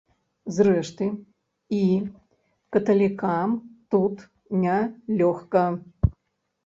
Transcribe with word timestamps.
Зрэшты, 0.55 1.05
і 1.81 1.81
каталікам 2.77 3.49
тут 3.97 4.15
не 4.65 4.79
лёгка. 5.21 5.65